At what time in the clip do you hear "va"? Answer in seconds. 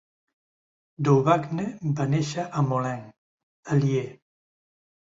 2.01-2.09